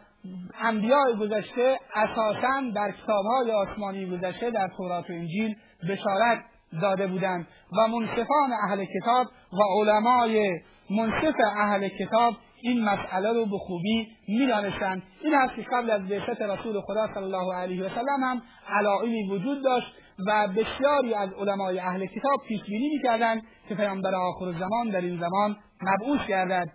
انبیاء 0.61 1.13
گذشته 1.21 1.77
اساسا 1.95 2.61
در 2.75 2.93
کتابهای 2.93 3.53
آسمانی 3.53 4.07
گذشته 4.07 4.51
در 4.51 4.69
تورات 4.77 5.11
و 5.11 5.13
انجیل 5.13 5.57
بشارت 5.91 6.39
داده 6.83 7.07
بودند 7.07 7.47
و 7.73 7.89
منصفان 7.89 8.53
اهل 8.69 8.85
کتاب 8.85 9.27
و 9.53 9.57
علمای 9.81 10.61
منصف 10.91 11.35
اهل 11.57 11.89
کتاب 11.89 12.35
این 12.63 12.85
مسئله 12.85 13.33
رو 13.33 13.47
به 13.47 13.59
خوبی 13.59 14.09
می‌دانستند. 14.29 15.03
این 15.25 15.35
است 15.35 15.55
که 15.57 15.63
قبل 15.73 15.91
از 15.91 16.09
بعثت 16.09 16.43
رسول 16.43 16.81
خدا 16.81 17.07
صلی 17.15 17.25
الله 17.25 17.55
علیه 17.55 17.85
و 17.85 17.89
سلم 17.89 18.23
هم 18.23 18.43
علائمی 18.69 19.31
وجود 19.31 19.65
داشت 19.65 19.87
و 20.27 20.49
بسیاری 20.49 21.15
از 21.15 21.33
علمای 21.33 21.79
اهل 21.79 22.07
کتاب 22.07 22.39
پیش 22.49 22.61
بینی 22.69 22.89
می‌کردند 22.89 23.43
که 23.69 23.75
پیامبر 23.75 24.15
آخر 24.15 24.53
زمان 24.53 24.91
در 24.93 25.01
این 25.01 25.21
زمان 25.21 25.57
مبعوث 25.83 26.29
گردد. 26.29 26.73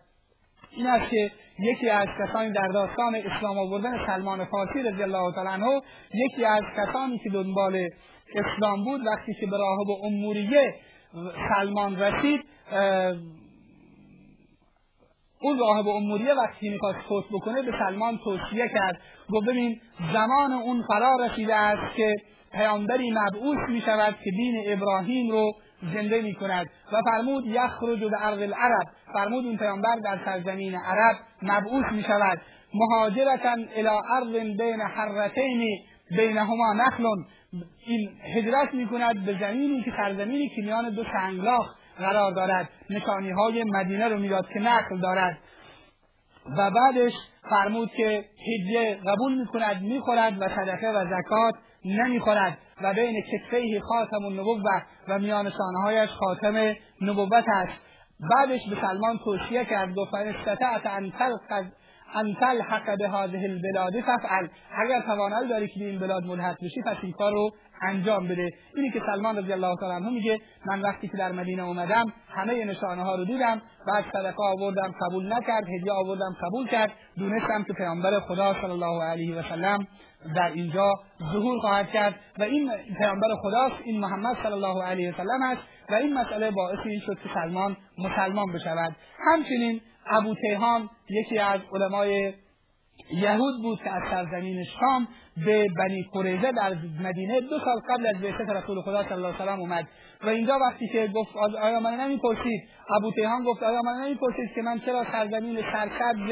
این 0.75 0.87
است 0.87 1.11
که 1.11 1.31
یکی 1.59 1.89
از 1.89 2.05
کسانی 2.19 2.53
در 2.53 2.67
داستان 2.67 3.15
اسلام 3.15 3.57
آوردن 3.57 4.07
سلمان 4.07 4.45
فارسی 4.45 4.79
رضی 4.79 5.03
الله 5.03 5.33
تعالی 5.35 5.49
عنه 5.49 5.81
یکی 6.13 6.45
از 6.45 6.61
کسانی 6.77 7.17
که 7.17 7.29
دنبال 7.29 7.87
اسلام 8.35 8.83
بود 8.83 9.01
وقتی 9.07 9.33
که 9.39 9.45
به 9.45 9.57
راهب 9.57 10.03
اموریه 10.03 10.73
سلمان 11.55 11.95
رسید 11.95 12.45
اون 15.41 15.59
راهب 15.59 15.87
اموریه 15.87 16.33
وقتی 16.33 16.69
می‌خواست 16.69 16.99
فوت 17.09 17.25
بکنه 17.31 17.61
به 17.61 17.71
سلمان 17.79 18.19
توصیه 18.23 18.67
کرد. 18.73 19.01
گفت 19.31 19.47
ببین 19.47 19.81
زمان 20.13 20.51
اون 20.51 20.81
فرا 20.87 21.15
رسیده 21.25 21.55
است 21.55 21.95
که 21.95 22.13
پیامبری 22.53 23.11
مبعوث 23.11 23.69
می 23.69 23.81
شود 23.81 24.15
که 24.23 24.31
دین 24.31 24.63
ابراهیم 24.67 25.31
رو 25.31 25.51
زنده 25.93 26.21
می 26.21 26.33
کند 26.33 26.67
و 26.93 27.01
فرمود 27.11 27.45
یخرج 27.45 27.99
به 27.99 28.25
ارض 28.25 28.41
العرب. 28.41 28.87
فرمود 29.13 29.45
این 29.45 29.57
پیامبر 29.57 29.95
در 30.03 30.25
سرزمین 30.25 30.75
عرب 30.75 31.15
مبعوث 31.41 31.85
می 31.91 32.03
شود 32.03 32.41
مهاجرتا 32.73 33.55
الى 33.75 33.87
ارض 33.87 34.57
بین 34.57 34.81
حرتین 34.81 35.77
بینهما 36.11 36.73
نخل 36.73 37.05
این 37.85 38.09
هجرت 38.35 38.73
می 38.73 38.87
کند 38.87 39.25
به 39.25 39.37
زمینی 39.39 39.81
که 39.81 39.91
سرزمینی 39.91 40.49
که 40.49 40.61
میان 40.61 40.89
دو 40.89 41.03
سنگلاخ 41.03 41.65
قرار 41.97 42.31
دارد. 42.31 42.69
نشانی 42.89 43.31
های 43.31 43.63
مدینه 43.63 44.07
رو 44.07 44.19
می‌داد 44.19 44.47
که 44.53 44.59
نخل 44.59 44.99
دارد. 45.01 45.37
و 46.57 46.71
بعدش 46.71 47.13
فرمود 47.49 47.89
که 47.97 48.25
هجه 48.47 48.95
قبول 48.95 49.39
می 49.39 49.45
کند 49.45 49.81
می 49.81 49.99
خورد 49.99 50.41
و 50.41 50.47
صدقه 50.47 50.89
و 50.89 51.05
زکات 51.05 51.53
نمی 51.85 52.19
خورد 52.19 52.57
و 52.83 52.93
بین 52.93 53.21
کتفه 53.21 53.79
خاتم 53.79 54.25
النبوه 54.25 54.81
و 55.09 55.19
میان 55.19 55.49
شانهایش 55.49 56.09
خاتم 56.09 56.75
نبوت 57.01 57.45
است. 57.47 57.79
بعدش 58.19 58.61
به 58.69 58.75
سلمان 58.75 59.19
توصیه 59.23 59.65
کرد 59.65 59.95
گفت 59.95 60.13
استطعت 60.13 60.85
ان 60.85 61.11
تلقد 61.11 61.71
ان 62.15 62.35
تلحق 62.39 62.97
به 62.97 63.09
هذه 63.09 63.43
البلاد 63.43 63.93
ففعل 64.01 64.47
اگر 64.85 65.01
توانایی 65.05 65.49
داری 65.49 65.67
که 65.67 65.85
این 65.85 65.99
بلاد 65.99 66.23
ملحق 66.23 66.55
بشی 66.55 66.81
پس 66.85 66.97
این 67.03 67.11
کار 67.11 67.31
رو 67.31 67.51
انجام 67.81 68.27
بده. 68.27 68.49
اینی 68.75 68.89
که 68.89 69.01
سلمان 69.05 69.37
رضی 69.37 69.53
الله 69.53 69.75
تعالی 69.79 69.95
عنه 69.95 70.09
میگه 70.09 70.39
من 70.65 70.81
وقتی 70.81 71.07
که 71.07 71.17
در 71.17 71.31
مدینه 71.31 71.63
اومدم 71.63 72.05
همه 72.35 72.65
نشانه 72.65 73.03
ها 73.03 73.15
رو 73.15 73.25
دیدم 73.25 73.61
بعد 73.87 74.05
صدقه 74.13 74.43
آوردم 74.57 74.93
قبول 75.01 75.25
نکرد 75.33 75.63
هدیه 75.63 75.93
آوردم 75.93 76.35
قبول 76.41 76.67
کرد 76.67 76.91
دونستم 77.17 77.63
که 77.67 77.73
پیامبر 77.73 78.19
خدا 78.19 78.53
صلی 78.53 78.71
الله 78.71 79.03
علیه 79.03 79.39
و 79.39 79.41
سلم 79.41 79.87
در 80.35 80.51
اینجا 80.53 80.91
ظهور 81.33 81.59
خواهد 81.59 81.89
کرد 81.89 82.15
و 82.39 82.43
این 82.43 82.71
پیامبر 82.99 83.27
خداست 83.41 83.81
این 83.85 83.99
محمد 83.99 84.35
صلی 84.43 84.53
الله 84.53 84.83
علیه 84.83 85.09
و 85.09 85.13
سلم 85.17 85.41
است 85.51 85.61
و 85.89 85.95
این 85.95 86.13
مسئله 86.13 86.51
باعث 86.51 86.79
این 86.85 86.99
شد 86.99 87.19
که 87.23 87.29
سلمان 87.33 87.77
مسلمان 87.97 88.45
بشود. 88.53 88.95
همچنین 89.31 89.81
ابو 90.07 90.35
تیهان 90.35 90.89
یکی 91.09 91.39
از 91.39 91.59
علمای 91.73 92.33
یهود 93.11 93.61
بود 93.61 93.79
که 93.79 93.91
از 93.91 94.01
سرزمین 94.11 94.63
شام 94.63 95.07
به 95.45 95.67
بنی 95.77 96.09
قریظه 96.13 96.51
در 96.51 96.73
مدینه 97.03 97.39
دو 97.41 97.59
سال 97.59 97.79
قبل 97.89 98.07
از 98.07 98.21
بعثت 98.21 98.49
رسول 98.49 98.81
خدا 98.81 99.03
صلی 99.03 99.13
الله 99.13 99.35
علیه 99.41 99.51
و 99.51 99.59
اومد. 99.59 99.87
و 100.23 100.29
اینجا 100.29 100.57
وقتی 100.69 100.87
که 100.87 101.07
گفت 101.15 101.35
آیا 101.61 101.79
من 101.79 101.93
نمی‌پرسید؟ 101.93 102.63
ابو 102.89 103.11
تیهان 103.11 103.43
گفت 103.43 103.63
آیا 103.63 103.81
من 103.81 104.05
نمی‌پرسید 104.05 104.55
که 104.55 104.61
من 104.61 104.79
چرا 104.79 105.03
سرزمین 105.11 105.61
سرسبز 105.61 106.31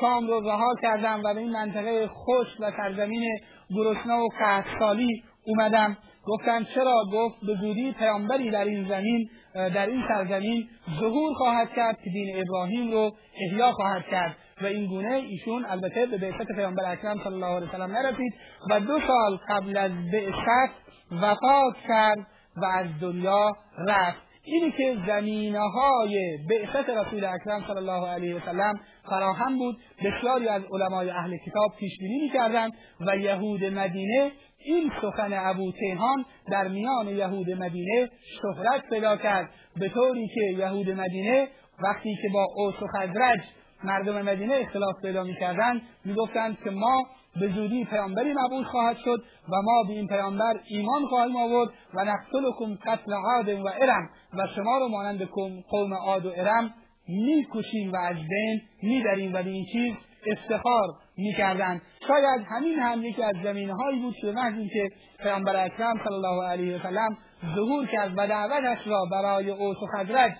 شام 0.00 0.26
رو 0.26 0.40
رها 0.40 0.74
کردم 0.82 1.20
و 1.24 1.34
به 1.34 1.40
این 1.40 1.52
منطقه 1.52 2.06
خوش 2.06 2.48
و 2.60 2.70
سرزمین 2.76 3.38
گرسنه 3.70 4.14
و 4.14 4.28
قحطسالی 4.40 5.22
اومدم. 5.48 5.96
گفتن 6.24 6.64
چرا؟ 6.64 6.94
گفت 7.12 7.36
به 7.46 7.54
زودی 7.54 7.92
پیامبری 7.92 8.50
در 8.50 8.64
این 8.64 8.88
زمین 8.88 9.30
در 9.54 9.86
این 9.86 10.02
سرزمین 10.08 10.68
ظهور 11.00 11.34
خواهد 11.34 11.68
کرد 11.76 11.98
که 12.04 12.10
دین 12.10 12.42
ابراهیم 12.42 12.90
رو 12.90 13.10
احیا 13.42 13.72
خواهد 13.72 14.04
کرد. 14.10 14.36
و 14.62 14.66
این 14.66 14.86
گونه 14.86 15.14
ایشون 15.14 15.64
البته 15.64 16.06
به 16.06 16.18
بعثت 16.18 16.46
پیامبر 16.56 16.92
اکرم 16.92 17.18
صلی 17.24 17.34
الله 17.34 17.56
علیه 17.56 17.68
وسلم 17.68 17.92
نرسید 17.92 18.34
و 18.70 18.80
دو 18.80 18.98
سال 19.06 19.38
قبل 19.48 19.76
از 19.76 19.90
بعثت 20.12 20.74
وفات 21.12 21.76
کرد 21.88 22.26
و 22.56 22.64
از 22.64 22.86
دنیا 23.00 23.52
رفت. 23.78 24.28
اینی 24.44 24.70
که 24.70 24.96
زمینه 25.06 25.60
های 25.60 26.38
بعثت 26.50 26.88
رسول 26.88 27.24
اکرم 27.24 27.64
صلی 27.66 27.76
الله 27.76 28.08
علیه 28.08 28.36
و 28.36 28.38
سلم 28.38 28.80
فراهم 29.10 29.58
بود 29.58 29.76
بسیاری 30.04 30.48
از 30.48 30.62
علمای 30.72 31.10
اهل 31.10 31.36
کتاب 31.36 31.72
پیش 31.78 31.98
بینی 31.98 32.20
می‌کردند 32.22 32.72
و 33.00 33.16
یهود 33.16 33.64
مدینه 33.64 34.32
این 34.64 34.90
سخن 35.02 35.30
ابو 35.32 35.72
تیهان 35.72 36.24
در 36.50 36.68
میان 36.68 37.08
یهود 37.08 37.50
مدینه 37.50 38.10
شهرت 38.42 38.88
پیدا 38.90 39.16
کرد. 39.16 39.50
به 39.76 39.88
طوری 39.88 40.28
که 40.34 40.40
یهود 40.58 40.90
مدینه 40.90 41.48
وقتی 41.82 42.14
که 42.22 42.28
با 42.28 42.46
اوس 42.56 42.82
و 42.82 42.86
خزرج 42.86 43.40
مردم 43.84 44.22
مدینه 44.22 44.54
اختلاف 44.54 44.94
پیدا 45.02 45.24
می‌کردند 45.24 45.82
می‌گفتند 46.04 46.58
که 46.64 46.70
ما 46.70 47.06
به 47.40 47.52
زودی 47.54 47.84
پیامبری 47.84 48.32
مبعوث 48.32 48.66
خواهد 48.66 48.96
شد 48.96 49.22
و 49.48 49.62
ما 49.62 49.82
به 49.88 49.92
این 49.92 50.06
پیامبر 50.06 50.60
ایمان 50.70 51.06
خواهیم 51.08 51.36
آورد 51.36 51.68
و 51.94 52.04
نقتلکم 52.04 52.74
قتل 52.74 53.12
عاد 53.12 53.48
و 53.48 53.68
ارم 53.82 54.10
و 54.32 54.46
شما 54.56 54.78
رو 54.78 54.88
مانند 54.88 55.28
قوم 55.68 55.94
عاد 55.94 56.26
و 56.26 56.32
ارم 56.36 56.74
می‌کشیم 57.08 57.92
و 57.92 57.96
از 57.96 58.16
بین 58.16 58.60
میدریم. 58.82 59.34
و 59.34 59.42
به 59.42 59.50
این 59.50 59.64
چیز 59.72 59.94
افتخار 60.26 60.88
می‌کردند. 61.18 61.82
شاید 62.08 62.46
همین 62.50 62.78
هم 62.80 63.02
یکی 63.02 63.22
از 63.22 63.34
زمینه 63.44 63.72
هایی 63.74 64.00
بود 64.00 64.14
که 64.20 64.26
محض 64.26 64.68
که 64.72 64.84
پیامبر 65.22 65.64
اکرم 65.64 65.94
صلی 66.04 66.14
الله 66.14 66.48
علیه 66.48 66.76
و 66.76 66.78
سلم 66.78 67.18
ظهور 67.54 67.86
کرد 67.86 68.12
و 68.16 68.26
دعوتش 68.26 68.86
را 68.86 69.04
برای 69.12 69.50
اوس 69.50 69.76
و 69.82 69.86
خزرج 69.96 70.32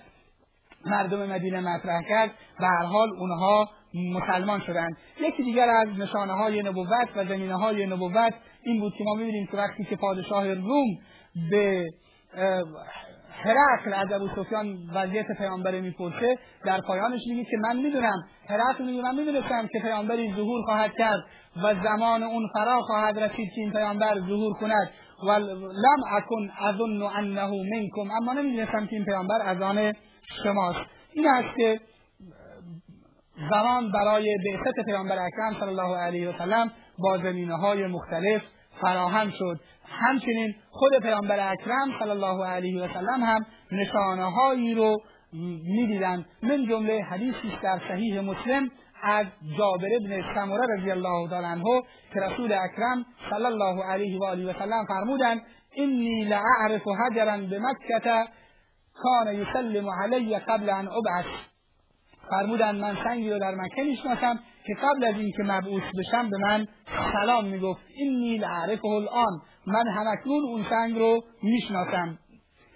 مردم 0.85 1.25
مدینه 1.25 1.59
مطرح 1.59 2.01
کرد 2.09 2.31
به 2.59 2.65
هر 2.65 2.85
حال 2.85 3.09
اونها 3.19 3.65
مسلمان 4.13 4.59
شدند. 4.59 4.97
یکی 5.21 5.43
دیگر 5.43 5.69
از 5.69 5.99
نشانه 5.99 6.33
های 6.33 6.63
نبوت 6.63 7.09
و 7.15 7.25
زمینه 7.25 7.55
های 7.55 7.85
نبوت 7.85 8.33
این 8.63 8.79
بود 8.79 8.93
که 8.97 9.03
ما 9.03 9.13
می‌بینیم 9.13 9.47
که 9.51 9.57
وقتی 9.57 9.83
که 9.83 9.95
پادشاه 9.95 10.53
روم 10.53 10.97
به 11.51 11.85
هرقل 13.43 13.93
از 13.93 14.21
ابو 14.21 14.43
سفیان 14.43 14.77
وضعیت 14.95 15.25
پیامبر 15.37 15.79
می‌پرسه 15.79 16.37
در 16.65 16.81
پایانش 16.81 17.21
میگه 17.29 17.43
که 17.43 17.57
من 17.67 17.77
می‌دونم 17.77 18.27
هرقل 18.49 18.85
میگه 18.85 19.01
من 19.01 19.15
می‌دونستم 19.15 19.67
که 19.73 19.79
پیامبری 19.79 20.33
ظهور 20.35 20.65
خواهد 20.65 20.91
کرد 20.97 21.23
و 21.63 21.73
زمان 21.83 22.23
اون 22.23 22.49
فرا 22.53 22.81
خواهد 22.81 23.19
رسید 23.19 23.49
که 23.55 23.61
این 23.61 23.71
پیامبر 23.71 24.15
ظهور 24.15 24.53
کند. 24.53 24.89
و 25.27 25.31
لم 25.31 26.03
اکن 26.11 26.49
اظن 26.67 27.01
انه 27.01 27.51
منکم 27.51 28.11
اما 28.21 28.33
نمی‌دونستم 28.33 28.87
که 28.87 28.95
این 28.95 29.05
پیامبر 29.05 29.41
از 29.45 29.61
آن 29.61 29.93
شماست. 30.43 30.89
این 31.13 31.27
است 31.27 31.57
که 31.57 31.79
زمان 33.51 33.91
برای 33.91 34.37
بعثت 34.45 34.85
پیامبر 34.85 35.15
اکرم 35.15 35.59
صلی 35.59 35.69
الله 35.69 35.97
علیه 35.97 36.29
و 36.29 36.33
سلم 36.33 36.71
با 36.99 37.17
زمینه 37.17 37.55
های 37.55 37.87
مختلف 37.87 38.41
فراهم 38.81 39.29
شد. 39.29 39.59
همچنین 39.85 40.55
خود 40.71 40.99
پیامبر 41.01 41.51
اکرم 41.51 41.87
صلی 41.99 42.09
الله 42.09 42.45
علیه 42.45 42.83
و 42.83 42.87
سلم 42.93 43.23
هم 43.23 43.45
نشانه 43.71 44.31
هایی 44.31 44.75
رو 44.75 44.97
می‌دیدند. 45.63 46.25
من 46.43 46.65
جمله 46.65 47.01
حدیثی 47.11 47.57
در 47.63 47.79
صحیح 47.87 48.21
مسلم 48.21 48.69
از 49.03 49.25
جابر 49.57 49.87
ابن 49.95 50.33
سمره 50.35 50.61
رضی 50.77 50.91
الله 50.91 51.29
تعالی 51.29 51.45
عنه 51.45 51.81
که 52.13 52.19
رسول 52.19 52.53
اکرم 52.53 53.05
صلی 53.29 53.45
الله 53.45 53.83
علیه 53.83 54.19
و 54.19 54.23
آله 54.23 54.51
و 54.51 54.53
سلم 54.59 54.85
فرمودند 54.87 55.41
انی 55.77 56.25
لاعرف 56.25 56.81
حجرا 56.87 57.37
بمکه 57.37 58.23
کان 58.93 59.35
یسلم 59.35 59.85
علی 60.03 60.39
قبل 60.39 60.69
ان 60.69 60.87
ابعث. 60.87 61.25
فرمودن 62.29 62.75
من 62.75 62.97
سنگی 63.03 63.29
رو 63.29 63.39
در 63.39 63.51
مکه 63.51 63.83
می‌شناسم 63.83 64.39
که 64.69 64.75
قبل 64.75 65.03
از 65.03 65.15
اینکه 65.15 65.43
مبعوث 65.43 65.83
بشم 65.99 66.29
به 66.29 66.37
من 66.37 66.67
سلام 67.13 67.45
می‌گفت. 67.45 67.81
اینی 67.95 68.37
لعرفه 68.37 68.85
الان 68.85 69.41
من 69.67 69.87
همکنون 69.87 70.43
اون 70.43 70.63
سنگ 70.69 70.97
رو 70.97 71.21
می‌شناسم. 71.43 72.19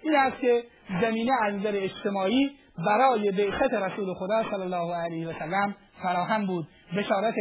این 0.02 0.16
است 0.16 0.40
که 0.40 0.64
زمینه 1.00 1.32
از 1.42 1.54
نظر 1.54 1.72
اجتماعی 1.74 2.50
برای 2.86 3.30
بعثت 3.30 3.72
رسول 3.72 4.14
خدا 4.14 4.42
صلی 4.50 4.62
الله 4.62 4.94
علیه 4.94 5.28
و 5.28 5.32
سلم 5.38 5.74
فراهم 6.02 6.46
بود. 6.46 6.66
بشارت 6.96 7.34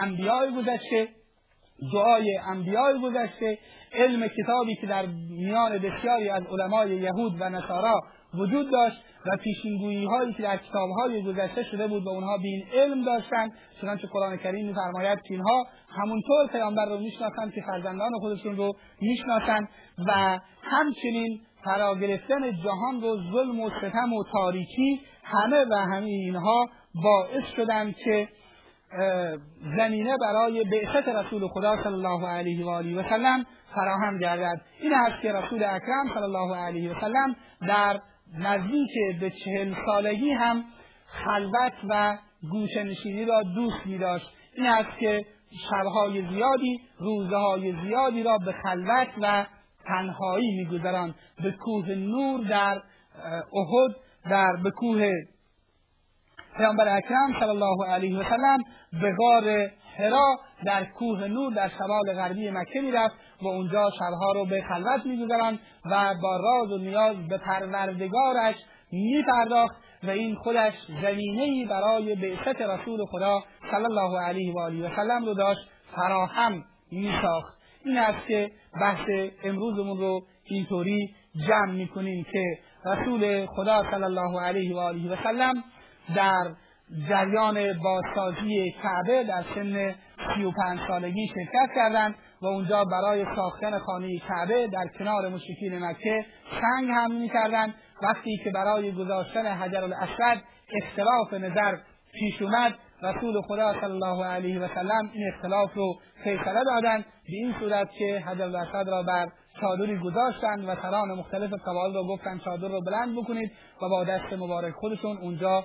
انبیاء 0.00 0.46
گذشته 0.58 1.08
دعای 1.92 2.38
انبیاء 2.50 2.98
گذشته 3.02 3.58
علم 3.94 4.28
کتابی 4.28 4.74
که 4.80 4.86
در 4.86 5.06
میان 5.30 5.78
بسیاری 5.78 6.28
از 6.28 6.42
علمای 6.50 6.90
یهود 6.90 7.40
و 7.40 7.48
نصارا 7.48 8.00
وجود 8.34 8.70
داشت 8.72 9.04
و 9.26 9.36
پیشینگویی 9.36 10.04
هایی 10.04 10.32
که 10.32 10.42
در 10.42 10.56
کتاب 10.56 10.90
های 10.90 11.22
گذشته 11.22 11.62
شده 11.62 11.86
بود 11.86 12.06
و 12.06 12.08
اونها 12.08 12.36
به 12.36 12.48
این 12.48 12.64
علم 12.74 13.04
داشتند 13.04 13.52
چنانچه 13.80 14.08
قرآن 14.12 14.36
کریم 14.36 14.66
میفرماید 14.66 15.22
که 15.22 15.34
اینها 15.34 15.66
همونطور 15.88 16.46
پیامبر 16.52 16.84
رو 16.84 16.98
می‌شناسند 16.98 17.54
که 17.54 17.62
فرزندان 17.66 18.10
خودشون 18.20 18.56
رو 18.56 18.72
می‌شناسند 19.00 19.68
و 20.06 20.38
همچنین 20.62 21.40
فرا 21.64 21.94
جهان 22.64 23.00
رو 23.00 23.16
ظلم 23.32 23.60
و 23.60 23.70
ستم 23.70 24.12
و 24.12 24.24
تاریکی 24.32 25.00
همه 25.24 25.64
و 25.70 25.74
همه 25.74 26.06
اینها 26.06 26.66
باعث 26.94 27.44
شدند 27.56 27.94
که 27.96 28.28
زمینه 29.78 30.16
برای 30.20 30.64
بعثت 30.64 31.08
رسول 31.08 31.48
خدا 31.48 31.82
صلی 31.82 31.92
الله 31.92 32.28
علیه 32.28 32.66
و 32.66 32.68
آله 32.68 33.00
و 33.00 33.08
سلم 33.08 33.44
فراهم 33.74 34.18
گردد. 34.18 34.60
این 34.80 34.94
است 34.94 35.22
که 35.22 35.32
رسول 35.32 35.64
اکرم 35.64 36.14
صلی 36.14 36.22
الله 36.22 36.56
علیه 36.56 36.90
و 36.90 37.00
سلم 37.00 37.36
در 37.68 38.00
نزدیک 38.38 38.90
به 39.20 39.30
چهل 39.30 39.74
سالگی 39.86 40.30
هم 40.30 40.64
خلوت 41.06 41.72
و 41.88 42.18
گوشنشینی 42.50 43.24
را 43.24 43.42
دوست 43.42 43.86
می 43.86 43.98
داشت 43.98 44.30
این 44.56 44.66
است 44.66 44.98
که 45.00 45.26
شبهای 45.70 46.26
زیادی 46.26 46.80
روزه 46.98 47.36
های 47.36 47.72
زیادی 47.72 48.22
را 48.22 48.38
به 48.38 48.52
خلوت 48.62 49.08
و 49.22 49.46
تنهایی 49.86 50.56
میگذراند. 50.56 51.14
به 51.42 51.52
کوه 51.52 51.88
نور 51.88 52.44
در 52.44 52.82
احد 53.32 53.96
در 54.30 54.56
به 54.62 54.70
کوه 54.70 55.08
پیامبر 56.56 56.88
اکرم 56.88 57.40
صلی 57.40 57.48
الله 57.48 57.86
علیه 57.88 58.18
و 58.18 58.22
سلم 58.22 58.58
به 59.00 59.14
غار 59.18 59.70
هرا 60.00 60.36
در 60.64 60.84
کوه 60.84 61.28
نور 61.28 61.52
در 61.54 61.68
شمال 61.68 62.14
غربی 62.14 62.50
مکه 62.50 62.80
می‌رفت 62.80 63.14
و 63.42 63.46
اونجا 63.46 63.90
شبها 63.98 64.32
رو 64.34 64.46
به 64.46 64.64
خلوت 64.68 65.06
میگذراند 65.06 65.58
و 65.84 66.14
با 66.22 66.36
راز 66.36 66.72
و 66.72 66.78
نیاز 66.78 67.16
به 67.28 67.38
پروردگارش 67.38 68.54
میپرداخت 68.92 69.76
و 70.02 70.10
این 70.10 70.34
خودش 70.34 70.72
زمینه 71.02 71.66
برای 71.70 72.14
بعثت 72.14 72.60
رسول 72.60 73.06
خدا 73.10 73.42
صلی 73.70 73.84
الله 73.84 74.20
علیه 74.20 74.54
و 74.54 74.58
آله 74.58 74.86
و 74.86 74.96
سلم 74.96 75.24
رو 75.24 75.34
داشت 75.34 75.70
فراهم 75.96 76.64
میساخت. 76.92 77.60
این 77.84 77.98
است 77.98 78.26
که 78.26 78.50
بحث 78.80 79.06
امروزمون 79.44 79.98
رو 79.98 80.20
اینطوری 80.44 81.14
جمع 81.48 81.72
می‌کنیم 81.72 82.24
که 82.32 82.58
رسول 82.86 83.46
خدا 83.46 83.82
صلی 83.90 84.04
الله 84.04 84.40
علیه 84.40 84.76
و 84.76 84.78
آله 84.78 85.12
و 85.12 85.16
سلم 85.24 85.64
در 86.16 86.54
جریان 87.08 87.78
بازسازی 87.82 88.74
کعبه 88.82 89.24
در 89.24 89.42
سن 89.54 89.94
35 90.34 90.80
سالگی 90.88 91.26
شرکت 91.26 91.74
کردند 91.74 92.14
و 92.42 92.46
اونجا 92.46 92.84
برای 92.84 93.24
ساختن 93.36 93.78
خانه 93.78 94.18
کعبه 94.18 94.66
در 94.66 94.86
کنار 94.98 95.28
مشرکین 95.28 95.78
مکه 95.78 96.24
سنگ 96.50 96.90
هم 96.90 97.12
می‌کردند. 97.12 97.74
وقتی 98.02 98.36
که 98.44 98.50
برای 98.50 98.92
گذاشتن 98.92 99.46
حجر 99.46 99.84
الاسود 99.84 100.42
اختلاف 100.82 101.32
نظر 101.32 101.76
پیش 102.12 102.42
اومد 102.42 102.74
رسول 103.02 103.42
خدا 103.48 103.72
صلی 103.72 103.92
الله 103.92 104.26
علیه 104.26 104.60
و 104.60 104.68
سلم 104.74 105.10
این 105.12 105.32
اختلاف 105.34 105.74
رو 105.74 105.94
فیصله 106.24 106.64
دادند. 106.64 107.04
به 107.04 107.32
این 107.32 107.54
صورت 107.60 107.90
که 107.98 108.20
حجر 108.20 108.42
الاسود 108.42 108.88
را 108.88 109.02
بر 109.02 109.28
چادری 109.60 109.98
گذاشتند 109.98 110.68
و 110.68 110.74
سران 110.74 111.08
مختلف 111.08 111.52
قبایل 111.52 111.94
را 111.94 112.02
گفتند. 112.02 112.40
چادر 112.40 112.68
رو 112.68 112.80
بلند 112.80 113.16
بکنید 113.16 113.52
و 113.82 113.88
با 113.88 114.04
دست 114.04 114.32
مبارک 114.32 114.74
خودشون 114.74 115.16
اونجا 115.16 115.64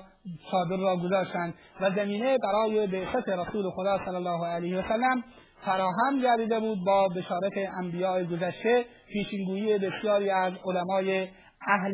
چادر 0.51 0.83
را 0.83 0.97
گذاشتند 0.97 1.53
و 1.81 1.91
زمینه 1.95 2.37
برای 2.37 2.87
بعثت 2.87 3.29
رسول 3.29 3.69
خدا 3.69 3.97
صلی 4.05 4.15
الله 4.15 4.47
علیه 4.47 4.79
و 4.79 4.81
سلم 4.81 5.23
فراهم 5.65 6.21
گردیده 6.23 6.59
بود 6.59 6.77
با 6.85 7.07
بشارت 7.07 7.53
انبیاء 7.83 8.23
گذشته 8.23 8.85
پیشینگویی 9.07 9.77
بسیاری 9.77 10.29
از 10.29 10.53
علمای 10.65 11.27
اهل 11.67 11.91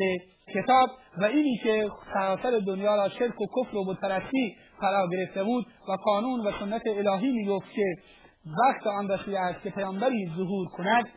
کتاب 0.54 0.88
و 1.18 1.24
اینی 1.24 1.56
که 1.62 1.88
سراسر 2.14 2.60
دنیا 2.66 2.96
را 2.96 3.08
شرک 3.08 3.40
و 3.40 3.46
کفر 3.46 3.76
و 3.76 3.84
بتپرستی 3.84 4.56
فرا 4.80 5.08
گرفته 5.12 5.44
بود 5.44 5.66
و 5.88 5.92
قانون 6.04 6.46
و 6.46 6.50
سنت 6.50 6.82
الهی 6.86 7.32
می‌گفت 7.32 7.72
که 7.74 7.84
وقت 8.46 8.86
آن 8.86 9.08
رسیده 9.08 9.40
است 9.40 9.62
که 9.62 9.70
پیامبری 9.70 10.32
ظهور 10.36 10.68
کند. 10.68 11.08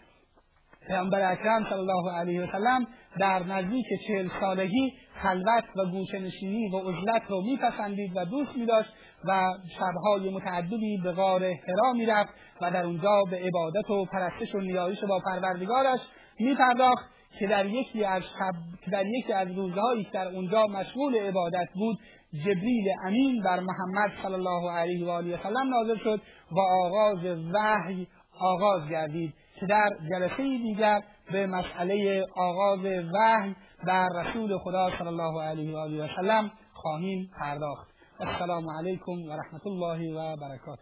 پیامبر 0.88 1.32
اکرم 1.32 1.64
صلی 1.70 1.80
الله 1.80 2.12
علیه 2.12 2.44
و 2.44 2.52
سلم 2.52 2.88
در 3.20 3.44
نزدیک 3.44 3.86
چهل 4.08 4.30
سالگی 4.40 4.94
خلوت 5.22 5.64
و 5.76 5.86
گوشنشینی 5.86 6.70
و 6.70 6.78
عزلت 6.78 7.24
رو 7.30 7.42
میپسندید 7.42 8.12
و 8.18 8.26
دوست 8.26 8.58
میداشت 8.58 8.90
و 9.28 9.44
شبهای 9.80 10.30
متعددی 10.30 10.98
به 11.04 11.12
غار 11.12 11.42
حرا 11.42 11.94
می‌رفت 11.96 12.34
و 12.62 12.72
در 12.72 12.86
اونجا 12.86 13.24
به 13.32 13.38
عبادت 13.38 13.90
و 13.90 14.06
پرستش 14.06 14.56
و 14.56 14.60
نیایش 14.60 15.04
با 15.04 15.20
پروردگارش 15.26 16.00
میپرداخت 16.40 17.16
که 17.40 17.48
در 17.48 17.66
یکی 17.66 18.06
از 18.06 18.24
شب 18.24 18.54
در 18.92 19.06
یکی 19.06 19.34
از 19.34 19.48
روزهایی 19.48 20.04
که 20.04 20.12
در 20.14 20.28
اونجا 20.28 20.64
مشغول 20.68 21.16
عبادت 21.16 21.68
بود 21.76 21.98
جبریل 22.34 22.92
امین 23.08 23.42
بر 23.44 23.60
محمد 23.60 24.12
صلی 24.24 24.34
الله 24.34 24.72
علیه 24.72 25.06
و 25.06 25.10
آله 25.10 25.36
و 25.36 25.38
سلم 25.44 25.70
نازل 25.70 25.98
شد 25.98 26.22
و 26.52 26.60
آغاز 26.60 27.26
وحی 27.54 28.08
آغاز 28.40 28.90
گردید. 28.90 29.34
که 29.60 29.66
در 29.66 29.90
جلسه 30.10 30.38
دیگر 30.38 31.02
به 31.32 31.48
مسئله 31.48 32.26
آغاز 32.36 32.86
وحی 33.14 33.56
بر 33.88 34.08
رسول 34.16 34.58
خدا 34.58 34.90
صلی 35.00 35.08
الله 35.08 35.44
علیه 35.44 35.74
و 35.74 35.78
آله 35.78 36.04
و 36.04 36.08
سلم 36.16 36.52
خواهیم 36.74 37.30
پرداخت. 37.40 37.88
السلام 38.20 38.70
علیکم 38.70 39.12
و 39.12 39.32
رحمت 39.32 39.68
الله 39.68 40.14
و 40.16 40.36
برکاته. 40.36 40.82